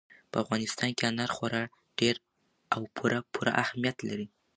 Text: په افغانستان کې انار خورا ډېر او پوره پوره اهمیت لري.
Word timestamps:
په 0.31 0.37
افغانستان 0.43 0.89
کې 0.97 1.03
انار 1.09 1.31
خورا 1.35 1.63
ډېر 1.99 2.15
او 2.73 2.81
پوره 2.95 3.19
پوره 3.33 3.51
اهمیت 3.63 3.97
لري. 4.07 4.27